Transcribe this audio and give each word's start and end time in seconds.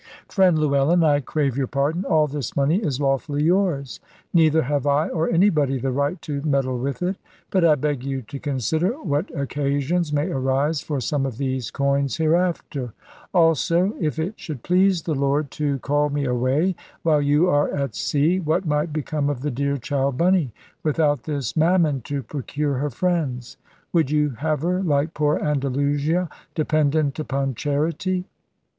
"Friend 0.27 0.57
Llewellyn, 0.57 1.03
I 1.03 1.19
crave 1.19 1.55
your 1.55 1.67
pardon. 1.67 2.05
All 2.05 2.25
this 2.25 2.55
money 2.55 2.77
is 2.77 2.99
lawfully 2.99 3.43
yours; 3.43 3.99
neither 4.33 4.63
have 4.63 4.87
I, 4.87 5.09
or 5.09 5.29
anybody, 5.29 5.77
the 5.77 5.91
right 5.91 6.19
to 6.23 6.41
meddle 6.41 6.79
with 6.79 7.03
it. 7.03 7.17
But 7.51 7.63
I 7.63 7.75
beg 7.75 8.03
you 8.03 8.23
to 8.23 8.39
consider 8.39 8.93
what 8.93 9.29
occasions 9.39 10.11
may 10.11 10.25
arise 10.31 10.81
for 10.81 11.01
some 11.01 11.27
of 11.27 11.37
these 11.37 11.69
coins 11.69 12.17
hereafter. 12.17 12.93
Also, 13.31 13.93
if 14.01 14.17
it 14.17 14.39
should 14.39 14.63
please 14.63 15.03
the 15.03 15.13
Lord 15.13 15.51
to 15.51 15.77
call 15.77 16.09
me 16.09 16.25
away 16.25 16.75
while 17.03 17.21
you 17.21 17.47
are 17.51 17.69
at 17.71 17.93
sea, 17.93 18.39
what 18.39 18.65
might 18.65 18.91
become 18.91 19.29
of 19.29 19.41
the 19.41 19.51
dear 19.51 19.77
child 19.77 20.17
Bunny, 20.17 20.51
without 20.81 21.25
this 21.25 21.55
mammon 21.55 22.01
to 22.05 22.23
procure 22.23 22.73
her 22.79 22.89
friends? 22.89 23.55
Would 23.93 24.09
you 24.09 24.31
have 24.39 24.61
her, 24.63 24.81
like 24.81 25.13
poor 25.13 25.37
Andalusia, 25.37 26.27
dependent 26.55 27.19
upon 27.19 27.53
charity?" 27.53 28.25